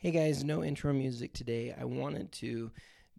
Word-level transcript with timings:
Hey 0.00 0.12
guys, 0.12 0.44
no 0.44 0.62
intro 0.62 0.92
music 0.92 1.32
today. 1.32 1.74
I 1.76 1.84
wanted 1.84 2.30
to 2.34 2.70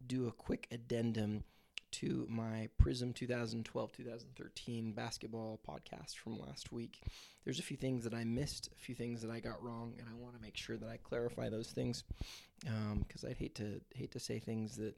do 0.08 0.28
a 0.28 0.32
quick 0.32 0.66
addendum 0.72 1.44
to 1.92 2.26
my 2.30 2.70
Prizm 2.82 3.14
2012 3.14 3.92
2013 3.92 4.94
basketball 4.94 5.60
podcast 5.68 6.16
from 6.16 6.40
last 6.40 6.72
week. 6.72 7.02
There's 7.44 7.60
a 7.60 7.64
few 7.64 7.76
things 7.76 8.06
that 8.06 8.14
I 8.14 8.24
missed, 8.24 8.70
a 8.74 8.80
few 8.80 8.96
things 8.96 9.22
that 9.24 9.30
I 9.30 9.42
got 9.42 9.62
wrong, 9.62 9.96
and 10.00 10.08
I 10.08 10.14
want 10.14 10.38
to 10.38 10.42
make 10.42 10.56
sure 10.56 10.78
that 10.78 10.88
I 10.88 10.96
clarify 10.96 11.50
those 11.50 11.68
things 11.68 12.06
because 12.62 13.24
um, 13.24 13.30
I'd 13.30 13.36
hate 13.36 13.56
to 13.56 13.82
hate 13.94 14.12
to 14.12 14.20
say 14.22 14.40
things 14.40 14.78
that 14.78 14.96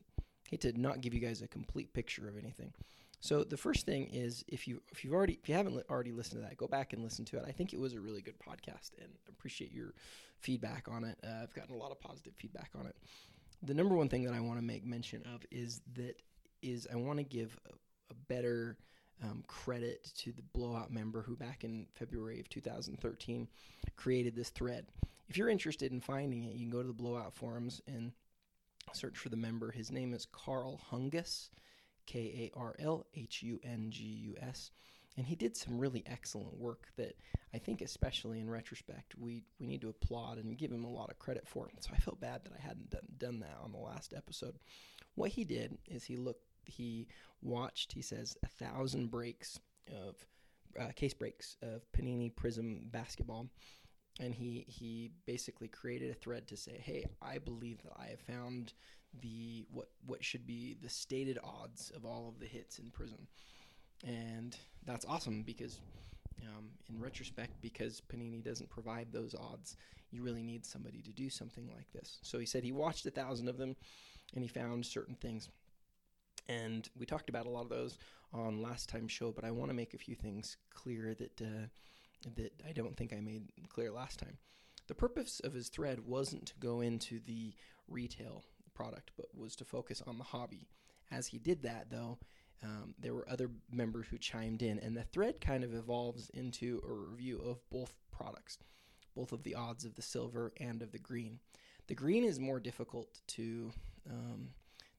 hate 0.52 0.62
to 0.62 0.80
not 0.80 1.02
give 1.02 1.16
you 1.16 1.20
guys 1.20 1.42
a 1.42 1.48
complete 1.48 1.96
picture 1.96 2.28
of 2.28 2.38
anything. 2.38 2.74
So 3.22 3.44
the 3.44 3.58
first 3.58 3.86
thing 3.86 4.10
is 4.12 4.44
if 4.48 4.68
you 4.68 4.82
if 4.92 5.06
you've 5.06 5.14
already 5.14 5.40
if 5.42 5.48
you 5.48 5.56
haven't 5.56 5.76
li- 5.76 5.84
already 5.90 6.12
listened 6.12 6.42
to 6.42 6.48
that, 6.48 6.58
go 6.58 6.68
back 6.68 6.92
and 6.92 7.04
listen 7.04 7.24
to 7.26 7.38
it. 7.38 7.46
I 7.48 7.52
think 7.52 7.72
it 7.72 7.80
was 7.80 7.94
a 7.94 8.02
really 8.02 8.22
good 8.22 8.40
podcast, 8.40 8.92
and 9.00 9.10
appreciate 9.30 9.72
your 9.72 9.94
feedback 10.40 10.88
on 10.90 11.04
it. 11.04 11.18
Uh, 11.24 11.44
I've 11.44 11.54
gotten 11.54 11.74
a 11.74 11.78
lot 11.78 11.92
of 11.92 12.00
positive 12.02 12.34
feedback 12.36 12.72
on 12.78 12.88
it. 12.88 12.96
The 13.62 13.76
number 13.76 13.96
one 13.96 14.10
thing 14.10 14.24
that 14.24 14.34
I 14.34 14.40
want 14.40 14.58
to 14.58 14.66
make 14.66 14.84
mention 14.84 15.24
of 15.34 15.46
is 15.52 15.82
that 15.94 16.20
is 16.64 16.88
I 16.92 16.96
want 16.96 17.20
to 17.20 17.24
give 17.24 17.58
a, 17.70 17.74
a 18.12 18.16
better 18.28 18.78
um, 19.24 19.44
credit 19.48 20.12
to 20.18 20.32
the 20.32 20.42
blowout 20.54 20.92
member 20.92 21.22
who 21.22 21.36
back 21.36 21.64
in 21.64 21.86
February 21.94 22.40
of 22.40 22.50
2013 22.50 23.48
created 23.96 24.36
this 24.36 24.50
thread. 24.50 24.88
If 25.30 25.38
you're 25.38 25.50
interested 25.50 25.92
in 25.92 26.02
finding 26.02 26.44
it, 26.44 26.54
you 26.54 26.62
can 26.62 26.72
go 26.72 26.82
to 26.82 26.88
the 26.88 26.94
blowout 26.94 27.36
forums 27.36 27.82
and 27.88 28.12
search 28.94 29.18
for 29.18 29.30
the 29.30 29.38
member. 29.38 29.72
His 29.72 29.92
name 29.92 30.14
is 30.14 30.26
Karl 30.26 30.82
Hungus. 30.92 31.50
K 32.06 32.52
A 32.54 32.60
R 32.60 32.76
L 32.80 33.06
H 33.16 33.44
U 33.44 33.60
N 33.64 33.88
G 33.90 34.04
U 34.04 34.36
S. 34.42 34.72
And 35.18 35.28
he 35.28 35.36
did 35.36 35.58
some 35.58 35.78
really 35.78 36.04
excellent 36.06 36.58
work 36.58 36.88
that 36.96 37.18
I 37.54 37.58
think, 37.58 37.82
especially 37.82 38.40
in 38.40 38.50
retrospect, 38.50 39.14
we, 39.20 39.44
we 39.60 39.68
need 39.68 39.82
to 39.82 39.90
applaud 39.90 40.38
and 40.38 40.58
give 40.58 40.72
him 40.72 40.86
a 40.86 40.90
lot 40.90 41.10
of 41.10 41.20
credit 41.20 41.46
for. 41.46 41.70
So 41.82 41.92
I 41.94 41.98
felt 41.98 42.22
bad 42.22 42.46
that 42.46 42.54
I 42.58 42.62
hadn't 42.62 42.90
done, 42.90 43.08
done 43.18 43.40
that 43.42 43.58
on 43.62 43.74
the 43.74 43.78
last 43.78 44.14
episode. 44.16 44.56
What 45.16 45.32
he 45.32 45.44
did 45.44 45.78
is 45.90 46.06
he 46.06 46.16
looked, 46.16 46.46
he 46.64 47.08
watched, 47.42 47.92
he 47.92 48.02
says, 48.02 48.38
a 48.42 48.48
thousand 48.48 49.12
breaks 49.12 49.60
of 49.90 50.16
uh, 50.80 50.92
case 50.96 51.14
breaks 51.14 51.58
of 51.62 51.82
Panini 51.92 52.34
Prizm 52.34 52.90
basketball. 52.90 53.50
And 54.22 54.34
he, 54.34 54.66
he 54.68 55.12
basically 55.26 55.68
created 55.68 56.12
a 56.12 56.16
thread 56.16 56.48
to 56.48 56.58
say, 56.58 56.82
hey, 56.82 57.06
I 57.22 57.38
believe 57.38 57.84
that 57.84 57.94
I 57.98 58.08
have 58.08 58.22
found 58.22 58.74
the 59.20 59.66
what 59.72 59.90
what 60.06 60.24
should 60.24 60.46
be 60.46 60.78
the 60.82 60.90
stated 60.90 61.38
odds 61.44 61.92
of 61.96 62.06
all 62.06 62.30
of 62.30 62.40
the 62.40 62.46
hits 62.46 62.80
in 62.80 62.92
Prizm, 62.92 63.28
and 64.06 64.56
that's 64.86 65.06
awesome 65.06 65.44
because 65.44 65.80
um, 66.48 66.70
in 66.90 67.00
retrospect, 67.00 67.62
because 67.62 68.02
Panini 68.12 68.44
doesn't 68.44 68.70
provide 68.70 69.12
those 69.12 69.36
odds, 69.36 69.76
you 70.12 70.24
really 70.24 70.44
need 70.44 70.66
somebody 70.66 71.02
to 71.02 71.12
do 71.12 71.30
something 71.30 71.70
like 71.76 71.92
this. 71.92 72.18
So 72.22 72.40
he 72.40 72.46
said 72.46 72.64
he 72.64 72.72
watched 72.72 73.06
a 73.06 73.12
thousand 73.12 73.48
of 73.48 73.58
them, 73.58 73.76
and 74.34 74.44
he 74.44 74.48
found 74.48 74.86
certain 74.86 75.16
things. 75.16 75.50
And 76.50 76.90
we 76.98 77.06
talked 77.06 77.30
about 77.30 77.46
a 77.46 77.50
lot 77.50 77.64
of 77.64 77.70
those 77.70 77.98
on 78.34 78.62
last 78.62 78.90
time's 78.90 79.12
show, 79.12 79.32
but 79.32 79.44
I 79.44 79.52
want 79.52 79.70
to 79.70 79.76
make 79.76 79.94
a 79.94 80.00
few 80.00 80.16
things 80.16 80.58
clear 80.74 81.16
that 81.16 81.42
uh, 81.42 81.68
that 82.36 82.54
I 82.68 82.72
don't 82.72 82.96
think 82.96 83.14
I 83.14 83.20
made 83.20 83.50
clear 83.70 83.92
last 83.92 84.20
time. 84.20 84.38
The 84.88 84.96
purpose 84.96 85.40
of 85.44 85.54
his 85.54 85.70
thread 85.70 86.06
wasn't 86.06 86.48
to 86.48 86.54
go 86.60 86.82
into 86.82 87.20
the 87.20 87.54
retail 87.88 88.44
product, 88.82 89.12
but 89.16 89.28
was 89.36 89.56
to 89.58 89.66
focus 89.66 90.02
on 90.06 90.18
the 90.18 90.24
hobby. 90.24 90.68
As 91.12 91.28
he 91.28 91.38
did 91.38 91.64
that, 91.64 91.90
though, 91.90 92.18
um, 92.64 92.94
there 93.00 93.14
were 93.14 93.30
other 93.30 93.50
members 93.72 94.08
who 94.10 94.18
chimed 94.18 94.62
in, 94.62 94.80
and 94.80 94.96
the 94.96 95.04
thread 95.04 95.42
kind 95.42 95.64
of 95.64 95.74
evolves 95.74 96.30
into 96.34 96.82
a 96.88 96.92
review 96.92 97.40
of 97.44 97.58
both 97.70 97.98
products, 98.12 98.58
both 99.16 99.32
of 99.32 99.44
the 99.44 99.56
odds 99.56 99.84
of 99.84 99.96
the 99.96 100.02
silver 100.02 100.54
and 100.60 100.82
of 100.82 100.92
the 100.92 101.00
green. 101.00 101.40
The 101.88 101.96
green 101.96 102.24
is 102.24 102.40
more 102.40 102.60
difficult 102.60 103.20
to 103.28 103.72
um, 104.10 104.50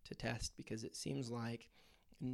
to 0.04 0.14
test 0.14 0.56
because 0.56 0.84
it 0.84 0.96
seems 0.96 1.30
like 1.30 1.70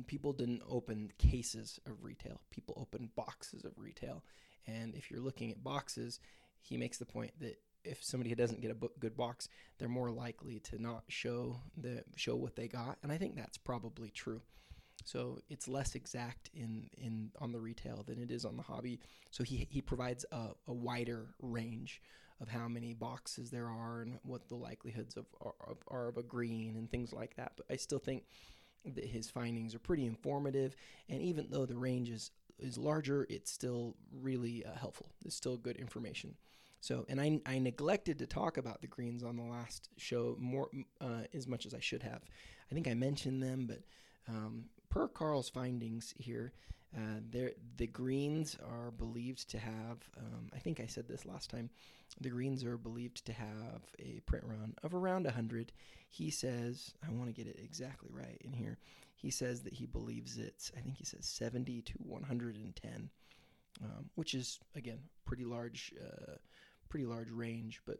people 0.07 0.33
didn't 0.33 0.63
open 0.69 1.13
cases 1.19 1.79
of 1.87 2.03
retail; 2.03 2.41
people 2.51 2.75
opened 2.81 3.15
boxes 3.15 3.65
of 3.65 3.73
retail. 3.77 4.25
And 4.67 4.95
if 4.95 5.11
you're 5.11 5.21
looking 5.21 5.51
at 5.51 5.65
boxes, 5.65 6.21
he 6.61 6.77
makes 6.77 6.99
the 6.99 7.07
point 7.07 7.33
that 7.41 7.59
if 7.89 8.03
somebody 8.03 8.35
doesn't 8.35 8.61
get 8.61 8.71
a 8.71 8.89
good 8.99 9.17
box, 9.17 9.49
they're 9.79 9.89
more 9.89 10.11
likely 10.11 10.61
to 10.61 10.81
not 10.81 11.05
show 11.09 11.57
the 11.77 12.05
show 12.17 12.37
what 12.37 12.57
they 12.57 12.69
got, 12.69 12.99
and 13.03 13.11
I 13.11 13.19
think 13.19 13.37
that's 13.37 13.59
probably 13.59 14.11
true. 14.11 14.43
So 15.05 15.39
it's 15.49 15.69
less 15.69 15.95
exact 15.95 16.51
in 16.53 16.91
in 16.97 17.31
on 17.41 17.53
the 17.53 17.61
retail 17.61 18.03
than 18.07 18.21
it 18.21 18.31
is 18.31 18.45
on 18.45 18.57
the 18.57 18.63
hobby. 18.63 19.01
So 19.31 19.45
he 19.45 19.67
he 19.71 19.81
provides 19.81 20.25
a, 20.33 20.49
a 20.67 20.73
wider 20.73 21.35
range 21.41 22.03
of 22.41 22.49
how 22.49 22.69
many 22.69 22.95
boxes 22.95 23.51
there 23.51 23.69
are 23.69 24.03
and 24.03 24.19
what 24.23 24.49
the 24.49 24.55
likelihoods 24.55 25.17
of 25.17 25.27
are, 25.41 25.77
are 25.89 26.09
of 26.09 26.17
a 26.19 26.23
green 26.23 26.77
and 26.77 26.91
things 26.91 27.13
like 27.13 27.35
that. 27.37 27.53
But 27.57 27.67
I 27.71 27.77
still 27.77 27.99
think 27.99 28.25
that 28.85 29.05
his 29.05 29.29
findings 29.29 29.75
are 29.75 29.81
pretty 29.81 30.07
informative, 30.07 30.77
and 31.09 31.21
even 31.21 31.49
though 31.51 31.67
the 31.67 31.77
range 31.77 32.11
is 32.11 32.31
is 32.59 32.77
larger, 32.77 33.27
it's 33.31 33.51
still 33.51 33.95
really 34.13 34.65
uh, 34.65 34.75
helpful. 34.75 35.07
It's 35.25 35.37
still 35.37 35.57
good 35.57 35.77
information. 35.77 36.35
So, 36.81 37.05
and 37.09 37.21
I, 37.21 37.41
I 37.45 37.59
neglected 37.59 38.19
to 38.21 38.27
talk 38.27 38.57
about 38.57 38.81
the 38.81 38.87
greens 38.87 39.25
on 39.25 39.37
the 39.37 39.43
last 39.43 39.89
show 39.97 40.37
more 40.39 40.69
uh, 41.01 41.23
as 41.35 41.47
much 41.47 41.67
as 41.67 41.75
I 41.75 41.81
should 41.81 42.03
have. 42.03 42.23
I 42.71 42.75
think 42.75 42.87
I 42.87 42.95
mentioned 42.95 43.43
them, 43.43 43.67
but 43.67 43.81
um, 44.29 44.65
per 44.89 45.09
Karl's 45.09 45.49
findings 45.49 46.15
here, 46.19 46.53
uh, 46.97 47.21
the 47.77 47.87
greens 47.87 48.57
are 48.67 48.91
believed 48.93 49.51
to 49.51 49.59
have. 49.59 49.99
Um, 50.17 50.49
I 50.55 50.59
think 50.59 50.81
I 50.81 50.87
said 50.87 51.07
this 51.07 51.27
last 51.27 51.51
time. 51.51 51.69
The 52.21 52.31
greens 52.31 52.65
are 52.65 52.79
believed 52.79 53.27
to 53.27 53.33
have 53.33 53.83
a 53.99 54.21
print 54.21 54.45
run 54.47 54.75
of 54.83 54.95
around 54.95 55.25
100. 55.25 55.73
He 56.09 56.31
says, 56.31 56.95
I 57.07 57.13
want 57.13 57.27
to 57.27 57.35
get 57.35 57.47
it 57.47 57.61
exactly 57.63 58.09
right 58.13 58.41
in 58.43 58.53
here. 58.53 58.79
He 59.15 59.31
says 59.31 59.61
that 59.63 59.75
he 59.75 59.85
believes 59.85 60.39
it's, 60.39 60.73
I 60.77 60.81
think 60.81 60.97
he 60.97 61.05
says 61.05 61.27
70 61.27 61.83
to 61.83 61.93
110, 61.99 63.11
um, 63.83 64.11
which 64.15 64.33
is, 64.35 64.59
again, 64.75 65.01
pretty 65.27 65.45
large. 65.45 65.93
Uh, 66.01 66.37
pretty 66.89 67.07
large 67.07 67.31
range, 67.31 67.81
but 67.87 67.99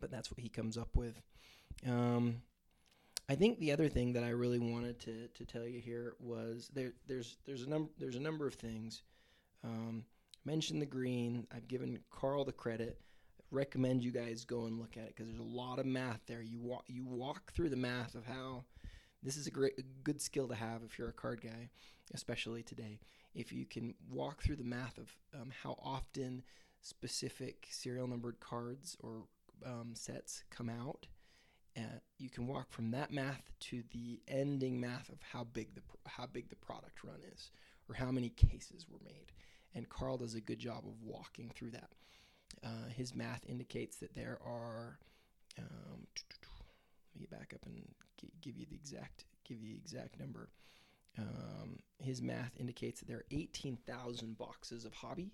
but 0.00 0.10
that's 0.10 0.30
what 0.30 0.40
he 0.40 0.48
comes 0.48 0.78
up 0.78 0.94
with. 0.94 1.20
Um, 1.86 2.42
I 3.28 3.34
think 3.36 3.58
the 3.58 3.72
other 3.72 3.88
thing 3.88 4.12
that 4.14 4.24
I 4.24 4.30
really 4.30 4.58
wanted 4.58 4.98
to, 5.00 5.28
to 5.28 5.44
tell 5.44 5.64
you 5.64 5.80
here 5.80 6.14
was 6.18 6.70
there 6.74 6.92
there's 7.06 7.36
there's 7.46 7.62
a 7.62 7.70
number 7.70 7.90
there's 7.98 8.16
a 8.16 8.20
number 8.20 8.46
of 8.46 8.54
things. 8.54 9.02
Um, 9.64 10.04
mentioned 10.44 10.82
the 10.82 10.86
green. 10.86 11.46
I've 11.54 11.68
given 11.68 12.00
Karl 12.10 12.44
the 12.44 12.52
credit. 12.52 13.00
Recommend 13.52 14.02
you 14.02 14.12
guys 14.12 14.44
go 14.44 14.66
and 14.66 14.78
look 14.78 14.96
at 14.96 15.04
it 15.04 15.14
because 15.14 15.26
there's 15.26 15.40
a 15.40 15.42
lot 15.42 15.78
of 15.78 15.86
math 15.86 16.20
there. 16.26 16.42
You 16.42 16.58
walk 16.60 16.84
you 16.88 17.04
walk 17.04 17.52
through 17.52 17.70
the 17.70 17.76
math 17.76 18.14
of 18.14 18.26
how 18.26 18.64
this 19.22 19.36
is 19.36 19.46
a 19.46 19.50
great 19.50 19.78
a 19.78 19.82
good 20.02 20.20
skill 20.20 20.48
to 20.48 20.54
have 20.54 20.82
if 20.84 20.98
you're 20.98 21.08
a 21.08 21.12
card 21.12 21.40
guy, 21.40 21.70
especially 22.14 22.62
today. 22.62 23.00
If 23.34 23.52
you 23.52 23.64
can 23.64 23.94
walk 24.10 24.42
through 24.42 24.56
the 24.56 24.64
math 24.64 24.98
of 24.98 25.08
um, 25.40 25.52
how 25.62 25.78
often 25.82 26.42
specific 26.80 27.66
serial 27.70 28.06
numbered 28.06 28.40
cards 28.40 28.96
or 29.00 29.24
um, 29.64 29.90
sets 29.94 30.44
come 30.50 30.68
out, 30.68 31.06
uh, 31.76 31.98
you 32.18 32.28
can 32.28 32.46
walk 32.46 32.70
from 32.70 32.90
that 32.90 33.12
math 33.12 33.50
to 33.60 33.82
the 33.92 34.20
ending 34.28 34.80
math 34.80 35.08
of 35.08 35.18
how 35.32 35.44
big 35.44 35.74
the 35.74 35.82
how 36.06 36.26
big 36.26 36.48
the 36.48 36.56
product 36.56 37.04
run 37.04 37.20
is, 37.34 37.50
or 37.88 37.94
how 37.94 38.10
many 38.10 38.28
cases 38.30 38.86
were 38.90 38.98
made. 39.04 39.32
And 39.74 39.88
Karl 39.88 40.16
does 40.16 40.34
a 40.34 40.40
good 40.40 40.58
job 40.58 40.84
of 40.84 41.02
walking 41.02 41.50
through 41.54 41.70
that. 41.70 41.90
Uh, 42.64 42.88
his 42.94 43.14
math 43.14 43.42
indicates 43.46 43.96
that 43.98 44.14
there 44.14 44.38
are. 44.44 44.98
Um, 45.58 46.06
let 47.14 47.20
me 47.20 47.26
back 47.30 47.52
up 47.54 47.66
and 47.66 47.76
give 48.40 48.56
you 48.56 48.66
the 48.68 48.74
exact 48.74 49.24
give 49.44 49.60
you 49.60 49.68
the 49.68 49.78
exact 49.78 50.18
number. 50.18 50.48
Um, 51.18 51.78
his 51.98 52.22
math 52.22 52.52
indicates 52.58 53.00
that 53.00 53.08
there 53.08 53.18
are 53.18 53.26
18,000 53.30 54.38
boxes 54.38 54.84
of 54.84 54.94
hobby 54.94 55.32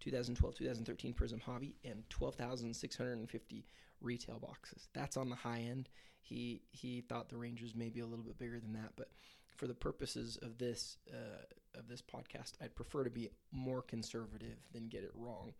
2012 0.00 0.54
2013 0.56 1.14
Prizm 1.14 1.40
Hobby 1.40 1.76
and 1.84 2.08
12,650 2.10 3.66
retail 4.00 4.38
boxes. 4.38 4.88
That's 4.94 5.16
on 5.16 5.28
the 5.28 5.36
high 5.36 5.60
end. 5.60 5.88
He 6.20 6.62
he 6.70 7.00
thought 7.00 7.28
the 7.28 7.36
range 7.36 7.62
was 7.62 7.74
maybe 7.74 8.00
a 8.00 8.06
little 8.06 8.24
bit 8.24 8.38
bigger 8.38 8.60
than 8.60 8.74
that, 8.74 8.92
but 8.96 9.08
for 9.56 9.66
the 9.66 9.74
purposes 9.74 10.38
of 10.42 10.58
this 10.58 10.98
uh, 11.12 11.78
of 11.78 11.88
this 11.88 12.02
podcast, 12.02 12.52
I'd 12.62 12.74
prefer 12.74 13.04
to 13.04 13.10
be 13.10 13.30
more 13.52 13.82
conservative 13.82 14.58
than 14.72 14.88
get 14.88 15.04
it 15.04 15.12
wrong. 15.14 15.54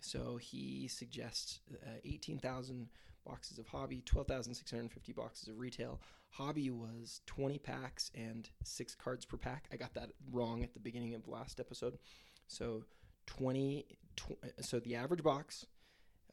So 0.00 0.36
he 0.36 0.88
suggests 0.88 1.60
uh, 1.82 2.00
18,000 2.04 2.88
boxes 3.26 3.58
of 3.58 3.66
hobby, 3.66 4.02
12,650 4.04 5.12
boxes 5.12 5.48
of 5.48 5.58
retail. 5.58 6.00
Hobby 6.30 6.70
was 6.70 7.22
20 7.26 7.58
packs 7.58 8.10
and 8.14 8.48
six 8.62 8.94
cards 8.94 9.24
per 9.24 9.36
pack. 9.36 9.68
I 9.72 9.76
got 9.76 9.94
that 9.94 10.10
wrong 10.30 10.62
at 10.62 10.74
the 10.74 10.80
beginning 10.80 11.14
of 11.14 11.26
last 11.26 11.60
episode. 11.60 11.98
So 12.46 12.84
20, 13.26 13.86
tw- 14.16 14.38
so 14.60 14.78
the 14.80 14.94
average 14.94 15.22
box 15.22 15.66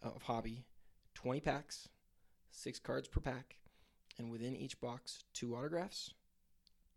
of 0.02 0.24
hobby 0.24 0.66
20 1.16 1.40
packs 1.40 1.88
six 2.52 2.78
cards 2.78 3.08
per 3.08 3.22
pack 3.22 3.56
and 4.18 4.30
within 4.30 4.56
each 4.56 4.80
box 4.82 5.24
two 5.34 5.56
autographs 5.56 6.14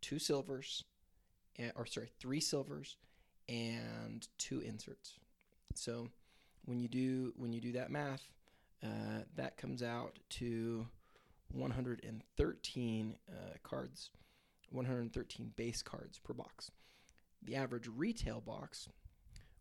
two 0.00 0.18
silvers 0.18 0.84
or 1.76 1.86
sorry 1.86 2.10
three 2.18 2.40
silvers 2.40 2.96
and 3.48 4.26
two 4.38 4.60
inserts 4.60 5.18
so 5.74 6.08
when 6.64 6.80
you 6.80 6.88
do 6.88 7.32
when 7.36 7.52
you 7.52 7.60
do 7.60 7.72
that 7.72 7.90
math 7.90 8.24
uh, 8.82 9.22
that 9.36 9.36
that 9.36 9.56
comes 9.56 9.82
out 9.82 10.18
to 10.28 10.86
113 11.52 13.16
uh, 13.28 13.32
cards, 13.62 14.10
113 14.70 15.52
base 15.56 15.82
cards 15.82 16.18
per 16.18 16.32
box. 16.32 16.70
The 17.42 17.56
average 17.56 17.88
retail 17.94 18.40
box, 18.40 18.88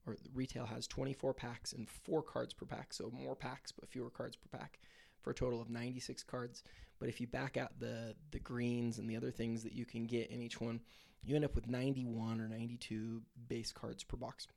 or 0.06 0.18
retail 0.34 0.66
has 0.66 0.88
24 0.88 1.34
packs 1.34 1.74
and 1.74 1.90
four 1.90 2.22
cards 2.22 2.54
per 2.54 2.66
pack, 2.66 2.94
so 2.94 3.12
more 3.12 3.36
packs 3.36 3.72
but 3.72 3.90
fewer 3.90 4.10
cards 4.10 4.36
per 4.36 4.58
pack, 4.58 4.80
for 5.22 5.32
a 5.32 5.36
total 5.36 5.62
of 5.62 5.70
96 5.70 6.24
cards. 6.24 6.64
But 7.00 7.10
if 7.10 7.20
you 7.20 7.28
back 7.28 7.58
out 7.58 7.80
the 7.80 8.16
the 8.32 8.40
greens 8.40 9.00
and 9.00 9.10
the 9.10 9.18
other 9.18 9.32
things 9.32 9.64
that 9.64 9.74
you 9.74 9.86
can 9.86 10.06
get 10.06 10.30
in 10.30 10.42
each 10.42 10.62
one, 10.62 10.82
you 11.24 11.36
end 11.36 11.46
up 11.46 11.56
with 11.56 11.68
91 11.68 12.40
or 12.40 12.48
92 12.48 13.22
base 13.48 13.72
cards 13.72 14.04
per 14.04 14.18
box, 14.18 14.48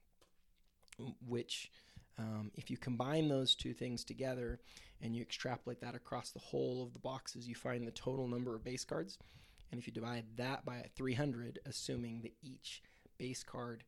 which 1.27 1.71
um, 2.19 2.51
if 2.57 2.71
you 2.71 2.77
combine 2.77 3.29
those 3.29 3.55
two 3.55 3.73
things 3.73 4.05
together 4.05 4.61
and 5.01 5.15
you 5.15 5.23
extrapolate 5.23 5.81
that 5.81 5.95
across 5.95 6.31
the 6.31 6.41
whole 6.41 6.83
of 6.83 6.93
the 6.93 6.99
boxes, 6.99 7.49
you 7.49 7.55
find 7.55 7.87
the 7.87 7.93
total 7.93 8.27
number 8.27 8.55
of 8.55 8.65
base 8.65 8.85
cards. 8.85 9.19
And 9.71 9.81
if 9.81 9.87
you 9.87 9.93
divide 9.93 10.25
that 10.37 10.65
by 10.65 10.85
300, 10.97 11.61
assuming 11.67 12.23
that 12.23 12.33
each 12.43 12.83
base 13.19 13.45
card 13.45 13.85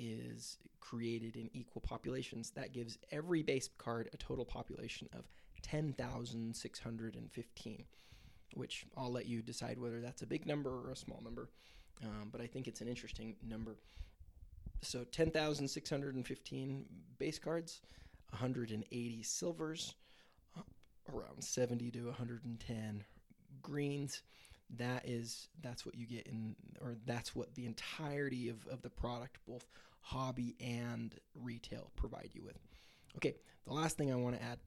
is 0.00 0.58
created 0.80 1.36
in 1.36 1.48
equal 1.52 1.82
populations, 1.82 2.50
that 2.52 2.72
gives 2.72 2.96
every 3.12 3.42
base 3.42 3.68
card 3.78 4.08
a 4.12 4.16
total 4.16 4.44
population 4.44 5.08
of 5.12 5.28
10,615, 5.62 7.84
which 8.54 8.86
I'll 8.96 9.12
let 9.12 9.26
you 9.26 9.42
decide 9.42 9.78
whether 9.78 10.00
that's 10.00 10.22
a 10.22 10.26
big 10.26 10.46
number 10.46 10.70
or 10.70 10.90
a 10.90 10.96
small 10.96 11.20
number. 11.22 11.50
Um, 12.02 12.30
but 12.32 12.40
I 12.40 12.46
think 12.46 12.66
it's 12.66 12.80
an 12.80 12.88
interesting 12.88 13.36
number 13.46 13.76
so 14.82 15.04
10,615 15.04 16.84
base 17.18 17.38
cards, 17.38 17.80
180 18.30 19.22
silvers, 19.22 19.94
uh, 20.56 20.62
around 21.12 21.42
70 21.42 21.90
to 21.92 22.06
110 22.06 23.04
greens. 23.62 24.22
That 24.78 25.08
is 25.08 25.48
that's 25.62 25.84
what 25.84 25.96
you 25.96 26.06
get 26.06 26.26
in, 26.26 26.54
or 26.80 26.94
that's 27.04 27.34
what 27.34 27.54
the 27.54 27.66
entirety 27.66 28.48
of, 28.48 28.66
of 28.68 28.82
the 28.82 28.90
product, 28.90 29.38
both 29.46 29.66
hobby 30.00 30.56
and 30.60 31.14
retail, 31.34 31.90
provide 31.96 32.30
you 32.32 32.42
with. 32.44 32.58
Okay, 33.16 33.34
the 33.66 33.72
last 33.72 33.96
thing 33.96 34.12
I 34.12 34.16
want 34.16 34.36
to 34.36 34.42
add. 34.42 34.58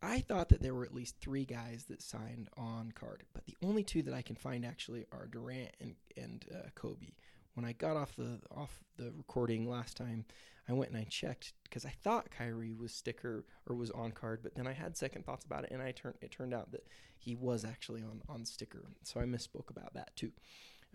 I 0.00 0.20
thought 0.20 0.48
that 0.50 0.62
there 0.62 0.74
were 0.74 0.84
at 0.84 0.94
least 0.94 1.16
three 1.20 1.44
guys 1.44 1.86
that 1.88 2.02
signed 2.02 2.48
on 2.56 2.92
card, 2.92 3.24
but 3.34 3.46
the 3.46 3.56
only 3.62 3.82
two 3.82 4.02
that 4.02 4.14
I 4.14 4.22
can 4.22 4.36
find 4.36 4.64
actually 4.64 5.04
are 5.10 5.26
Durant 5.26 5.70
and, 5.80 5.96
and 6.16 6.44
uh, 6.54 6.68
Kobe, 6.76 7.14
when 7.54 7.64
I 7.64 7.72
got 7.72 7.96
off 7.96 8.14
the 8.14 8.38
off 8.54 8.84
the 8.96 9.12
recording 9.16 9.68
last 9.68 9.96
time, 9.96 10.24
I 10.68 10.72
went 10.72 10.92
and 10.92 11.00
I 11.00 11.04
checked 11.04 11.54
because 11.64 11.84
I 11.84 11.92
thought 12.04 12.30
Kyrie 12.30 12.72
was 12.72 12.94
sticker 12.94 13.44
or 13.68 13.74
was 13.74 13.90
on 13.90 14.12
card, 14.12 14.40
but 14.44 14.54
then 14.54 14.68
I 14.68 14.72
had 14.72 14.96
second 14.96 15.24
thoughts 15.24 15.44
about 15.44 15.64
it, 15.64 15.72
and 15.72 15.82
I 15.82 15.90
turned 15.90 16.14
it 16.20 16.30
turned 16.30 16.54
out 16.54 16.70
that 16.70 16.86
he 17.18 17.34
was 17.34 17.64
actually 17.64 18.02
on 18.02 18.22
on 18.28 18.44
sticker. 18.44 18.84
So 19.02 19.18
I 19.18 19.24
misspoke 19.24 19.70
about 19.70 19.94
that 19.94 20.14
too. 20.14 20.30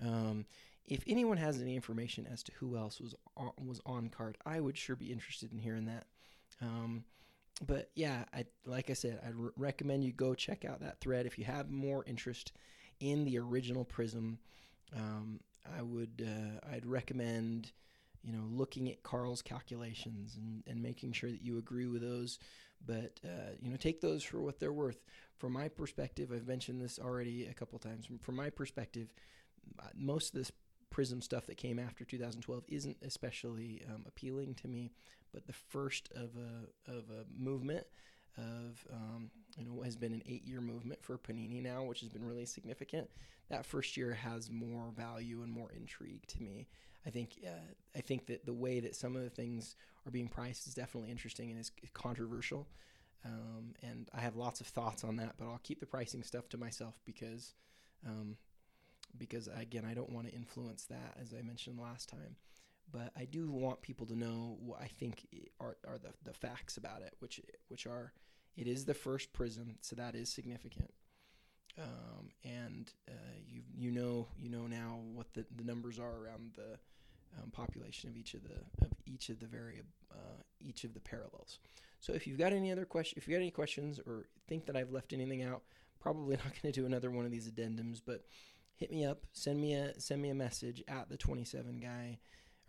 Um, 0.01 0.45
if 0.87 1.03
anyone 1.07 1.37
has 1.37 1.61
any 1.61 1.75
information 1.75 2.27
as 2.31 2.43
to 2.43 2.51
who 2.53 2.77
else 2.77 2.99
was 2.99 3.15
on, 3.37 3.51
was 3.65 3.79
on 3.85 4.09
card, 4.09 4.37
I 4.45 4.59
would 4.59 4.77
sure 4.77 4.95
be 4.95 5.11
interested 5.11 5.51
in 5.51 5.59
hearing 5.59 5.85
that. 5.85 6.05
Um, 6.61 7.05
but 7.65 7.89
yeah, 7.95 8.25
I 8.33 8.45
like 8.65 8.89
I 8.89 8.93
said, 8.93 9.19
I 9.25 9.29
re- 9.29 9.51
recommend 9.57 10.03
you 10.03 10.11
go 10.11 10.33
check 10.33 10.65
out 10.65 10.81
that 10.81 10.99
thread 10.99 11.25
if 11.25 11.37
you 11.37 11.45
have 11.45 11.69
more 11.69 12.03
interest 12.05 12.51
in 12.99 13.25
the 13.25 13.37
original 13.39 13.85
Prizm. 13.85 14.37
Um, 14.95 15.39
I 15.77 15.81
would 15.81 16.27
uh, 16.27 16.73
I'd 16.73 16.85
recommend 16.85 17.71
you 18.23 18.33
know 18.33 18.43
looking 18.49 18.89
at 18.89 19.03
Karl's 19.03 19.41
calculations 19.41 20.35
and, 20.35 20.63
and 20.67 20.81
making 20.81 21.13
sure 21.13 21.29
that 21.29 21.41
you 21.41 21.57
agree 21.57 21.87
with 21.87 22.01
those. 22.01 22.39
But 22.85 23.19
uh, 23.23 23.53
you 23.61 23.69
know 23.69 23.77
take 23.77 24.01
those 24.01 24.23
for 24.23 24.41
what 24.41 24.59
they're 24.59 24.73
worth. 24.73 24.99
From 25.37 25.53
my 25.53 25.67
perspective, 25.67 26.31
I've 26.33 26.47
mentioned 26.47 26.81
this 26.81 26.99
already 26.99 27.45
a 27.45 27.53
couple 27.53 27.79
times. 27.79 28.07
From 28.21 28.35
my 28.35 28.49
perspective, 28.49 29.13
uh, 29.79 29.87
most 29.95 30.33
of 30.33 30.39
this 30.39 30.51
Prizm 30.93 31.23
stuff 31.23 31.45
that 31.47 31.57
came 31.57 31.79
after 31.79 32.05
2012 32.05 32.63
isn't 32.67 32.97
especially 33.01 33.81
um, 33.89 34.03
appealing 34.07 34.53
to 34.55 34.67
me. 34.67 34.91
But 35.33 35.47
the 35.47 35.53
first 35.53 36.09
of 36.15 36.31
a 36.37 36.91
of 36.91 37.05
a 37.09 37.25
movement 37.35 37.87
of 38.37 38.85
um, 38.91 39.29
you 39.57 39.65
know 39.65 39.81
has 39.81 39.95
been 39.95 40.13
an 40.13 40.23
eight 40.27 40.45
year 40.45 40.61
movement 40.61 41.03
for 41.03 41.17
Panini 41.17 41.61
now, 41.61 41.83
which 41.83 42.01
has 42.01 42.09
been 42.09 42.25
really 42.25 42.45
significant. 42.45 43.09
That 43.49 43.65
first 43.65 43.97
year 43.97 44.13
has 44.13 44.49
more 44.51 44.91
value 44.95 45.41
and 45.41 45.51
more 45.51 45.71
intrigue 45.71 46.25
to 46.27 46.41
me. 46.41 46.67
I 47.05 47.09
think 47.09 47.39
uh, 47.45 47.73
I 47.95 48.01
think 48.01 48.27
that 48.27 48.45
the 48.45 48.53
way 48.53 48.79
that 48.79 48.95
some 48.95 49.15
of 49.15 49.23
the 49.23 49.29
things 49.29 49.75
are 50.05 50.11
being 50.11 50.27
priced 50.27 50.67
is 50.67 50.73
definitely 50.73 51.11
interesting 51.11 51.49
and 51.49 51.59
is 51.59 51.71
controversial. 51.93 52.67
Um, 53.25 53.73
and 53.81 54.09
I 54.13 54.19
have 54.19 54.35
lots 54.35 54.59
of 54.59 54.67
thoughts 54.67 55.03
on 55.03 55.15
that, 55.17 55.35
but 55.37 55.45
I'll 55.45 55.61
keep 55.63 55.79
the 55.79 55.85
pricing 55.85 56.23
stuff 56.23 56.49
to 56.49 56.57
myself 56.57 56.99
because 57.05 57.53
um, 58.05 58.35
because 59.17 59.47
again 59.47 59.85
I 59.89 59.93
don't 59.93 60.11
want 60.11 60.27
to 60.27 60.33
influence 60.33 60.85
that 60.85 61.17
as 61.21 61.33
I 61.33 61.41
mentioned 61.41 61.79
last 61.79 62.09
time. 62.09 62.35
But 62.91 63.11
I 63.17 63.25
do 63.25 63.49
want 63.49 63.81
people 63.81 64.05
to 64.07 64.15
know 64.15 64.57
what 64.59 64.81
I 64.81 64.87
think 64.87 65.25
are, 65.59 65.77
are 65.87 65.97
the, 65.97 66.09
the 66.23 66.33
facts 66.33 66.77
about 66.77 67.01
it, 67.01 67.15
which 67.19 67.39
which 67.69 67.87
are 67.87 68.13
it 68.55 68.67
is 68.67 68.85
the 68.85 68.93
first 68.93 69.33
Prizm, 69.33 69.75
so 69.81 69.95
that 69.95 70.15
is 70.15 70.29
significant. 70.29 70.93
Um, 71.81 72.29
and 72.43 72.91
uh, 73.09 73.39
you 73.47 73.61
you 73.75 73.91
know 73.91 74.27
you 74.37 74.49
know 74.49 74.67
now 74.67 74.99
what 75.13 75.33
the, 75.33 75.45
the 75.55 75.63
numbers 75.63 75.97
are 75.97 76.17
around 76.17 76.51
the 76.55 76.77
um, 77.41 77.49
population 77.51 78.09
of 78.09 78.17
each 78.17 78.35
of 78.35 78.43
the 78.43 78.85
of 78.85 78.91
each 79.07 79.29
of 79.29 79.39
the 79.39 79.47
variable 79.47 79.89
uh, 80.11 80.41
each 80.61 80.83
of 80.83 80.93
the 80.93 80.99
parallels. 80.99 81.59
So 81.99 82.13
if 82.13 82.27
you've 82.27 82.37
got 82.37 82.53
any 82.53 82.71
other 82.71 82.85
question, 82.85 83.17
if 83.17 83.27
you 83.27 83.33
got 83.33 83.41
any 83.41 83.51
questions 83.51 83.99
or 84.05 84.27
think 84.47 84.65
that 84.65 84.75
I've 84.75 84.91
left 84.91 85.13
anything 85.13 85.41
out, 85.41 85.63
probably 85.99 86.35
not 86.43 86.61
going 86.61 86.71
to 86.71 86.79
do 86.79 86.85
another 86.85 87.09
one 87.09 87.25
of 87.25 87.31
these 87.31 87.49
addendums, 87.49 88.01
but 88.05 88.25
hit 88.75 88.91
me 88.91 89.05
up, 89.05 89.25
send 89.31 89.59
me 89.59 89.73
a 89.73 89.99
send 89.99 90.21
me 90.21 90.29
a 90.29 90.35
message 90.35 90.83
at 90.87 91.09
the 91.09 91.17
27 91.17 91.79
guy, 91.79 92.19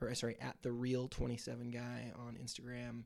or 0.00 0.14
sorry 0.14 0.36
at 0.40 0.56
the 0.62 0.72
real 0.72 1.08
27 1.08 1.70
guy 1.70 2.12
on 2.16 2.38
Instagram. 2.42 3.04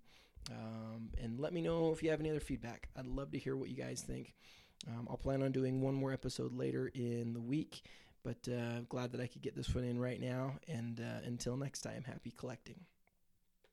Um, 0.51 1.11
and 1.23 1.39
let 1.39 1.53
me 1.53 1.61
know 1.61 1.93
if 1.93 2.03
you 2.03 2.11
have 2.11 2.21
any 2.21 2.31
other 2.31 2.41
feedback. 2.41 2.89
I'd 2.97 3.07
love 3.07 3.33
to 3.33 3.39
hear 3.39 3.57
what 3.57 3.69
you 3.69 3.77
guys 3.77 4.01
think. 4.01 4.35
Um, 4.87 5.07
I'll 5.11 5.17
plan 5.17 5.43
on 5.43 5.53
doing 5.53 5.83
one 5.83 5.95
more 5.95 6.13
episode 6.13 6.55
later 6.55 6.91
in 6.95 7.35
the 7.35 7.41
week, 7.41 7.83
but 8.23 8.49
uh, 8.49 8.81
glad 8.89 9.13
that 9.13 9.21
I 9.21 9.27
could 9.27 9.43
get 9.43 9.57
this 9.57 9.75
one 9.75 9.85
in 9.85 9.99
right 9.99 10.21
now. 10.21 10.55
And 10.69 11.01
uh, 11.01 11.27
until 11.27 11.57
next 11.57 11.81
time, 11.83 12.05
happy 12.05 12.33
collecting. 12.37 12.77